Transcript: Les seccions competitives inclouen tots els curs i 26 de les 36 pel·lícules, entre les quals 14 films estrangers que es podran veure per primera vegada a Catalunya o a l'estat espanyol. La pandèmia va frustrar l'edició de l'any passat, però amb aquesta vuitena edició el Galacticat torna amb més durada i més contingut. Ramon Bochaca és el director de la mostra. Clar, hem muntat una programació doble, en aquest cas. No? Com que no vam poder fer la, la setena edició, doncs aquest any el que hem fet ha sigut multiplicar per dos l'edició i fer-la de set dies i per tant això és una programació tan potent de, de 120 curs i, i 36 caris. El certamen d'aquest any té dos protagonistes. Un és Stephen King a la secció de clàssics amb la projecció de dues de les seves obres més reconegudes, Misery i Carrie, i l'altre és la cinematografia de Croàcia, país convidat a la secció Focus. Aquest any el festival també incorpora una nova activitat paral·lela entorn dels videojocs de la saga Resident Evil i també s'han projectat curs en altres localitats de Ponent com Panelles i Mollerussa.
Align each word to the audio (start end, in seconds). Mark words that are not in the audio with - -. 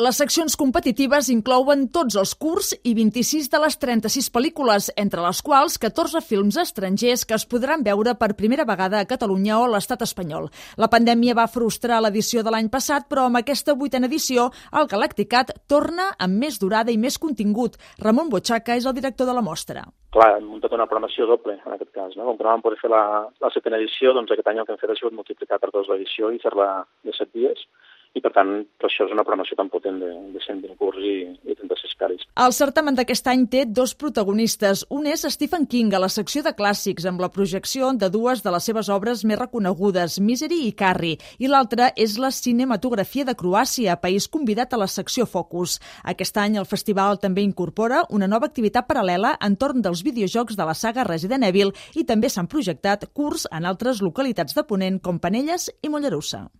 Les 0.00 0.16
seccions 0.16 0.54
competitives 0.56 1.26
inclouen 1.28 1.82
tots 1.92 2.14
els 2.16 2.30
curs 2.40 2.70
i 2.88 2.94
26 2.96 3.50
de 3.52 3.58
les 3.60 3.74
36 3.76 4.30
pel·lícules, 4.32 4.86
entre 4.96 5.20
les 5.20 5.42
quals 5.44 5.76
14 5.82 6.22
films 6.24 6.56
estrangers 6.62 7.26
que 7.28 7.36
es 7.36 7.44
podran 7.44 7.84
veure 7.84 8.14
per 8.16 8.30
primera 8.38 8.64
vegada 8.64 9.02
a 9.02 9.08
Catalunya 9.10 9.58
o 9.58 9.66
a 9.66 9.74
l'estat 9.74 10.06
espanyol. 10.06 10.48
La 10.80 10.88
pandèmia 10.88 11.36
va 11.36 11.44
frustrar 11.44 12.00
l'edició 12.00 12.40
de 12.40 12.56
l'any 12.56 12.72
passat, 12.72 13.04
però 13.04 13.26
amb 13.28 13.42
aquesta 13.42 13.76
vuitena 13.76 14.08
edició 14.08 14.48
el 14.80 14.88
Galacticat 14.88 15.52
torna 15.68 16.08
amb 16.16 16.40
més 16.40 16.56
durada 16.56 16.88
i 16.88 16.96
més 16.96 17.20
contingut. 17.20 17.76
Ramon 18.00 18.32
Bochaca 18.32 18.80
és 18.80 18.88
el 18.88 18.96
director 18.96 19.28
de 19.28 19.36
la 19.36 19.44
mostra. 19.44 19.84
Clar, 20.16 20.38
hem 20.38 20.48
muntat 20.54 20.72
una 20.72 20.88
programació 20.88 21.28
doble, 21.28 21.60
en 21.60 21.76
aquest 21.76 21.92
cas. 21.92 22.16
No? 22.16 22.30
Com 22.30 22.40
que 22.40 22.48
no 22.48 22.54
vam 22.54 22.64
poder 22.64 22.80
fer 22.80 22.88
la, 22.88 23.28
la 23.44 23.52
setena 23.52 23.76
edició, 23.76 24.16
doncs 24.16 24.32
aquest 24.32 24.48
any 24.48 24.56
el 24.56 24.64
que 24.64 24.72
hem 24.72 24.80
fet 24.80 24.96
ha 24.96 24.96
sigut 24.96 25.20
multiplicar 25.20 25.60
per 25.60 25.68
dos 25.68 25.92
l'edició 25.92 26.32
i 26.32 26.40
fer-la 26.40 26.78
de 27.04 27.12
set 27.12 27.28
dies 27.36 27.68
i 28.14 28.20
per 28.20 28.32
tant 28.34 28.50
això 28.84 29.06
és 29.06 29.12
una 29.14 29.24
programació 29.24 29.56
tan 29.56 29.70
potent 29.72 29.98
de, 30.02 30.10
de 30.34 30.40
120 30.44 30.76
curs 30.80 30.98
i, 31.00 31.14
i 31.48 31.54
36 31.56 31.94
caris. 32.00 32.26
El 32.44 32.52
certamen 32.56 32.96
d'aquest 32.98 33.28
any 33.32 33.46
té 33.52 33.64
dos 33.64 33.94
protagonistes. 33.96 34.84
Un 34.92 35.06
és 35.08 35.24
Stephen 35.32 35.64
King 35.70 35.94
a 35.96 36.02
la 36.02 36.10
secció 36.12 36.42
de 36.44 36.52
clàssics 36.58 37.06
amb 37.08 37.22
la 37.24 37.30
projecció 37.32 37.92
de 37.96 38.10
dues 38.12 38.44
de 38.44 38.52
les 38.52 38.68
seves 38.68 38.90
obres 38.92 39.24
més 39.24 39.40
reconegudes, 39.40 40.18
Misery 40.20 40.60
i 40.68 40.74
Carrie, 40.76 41.20
i 41.38 41.48
l'altre 41.48 41.92
és 41.96 42.18
la 42.20 42.32
cinematografia 42.34 43.24
de 43.28 43.36
Croàcia, 43.38 43.96
país 44.02 44.28
convidat 44.28 44.74
a 44.74 44.82
la 44.82 44.90
secció 44.90 45.24
Focus. 45.26 45.78
Aquest 46.04 46.36
any 46.42 46.58
el 46.60 46.68
festival 46.68 47.20
també 47.22 47.46
incorpora 47.46 48.04
una 48.10 48.28
nova 48.28 48.50
activitat 48.50 48.88
paral·lela 48.88 49.38
entorn 49.40 49.80
dels 49.80 50.04
videojocs 50.04 50.58
de 50.58 50.68
la 50.68 50.76
saga 50.76 51.08
Resident 51.08 51.48
Evil 51.48 51.72
i 51.96 52.04
també 52.04 52.28
s'han 52.28 52.50
projectat 52.50 53.08
curs 53.16 53.48
en 53.50 53.64
altres 53.64 54.04
localitats 54.04 54.58
de 54.58 54.66
Ponent 54.68 55.00
com 55.00 55.22
Panelles 55.22 55.70
i 55.80 55.88
Mollerussa. 55.88 56.50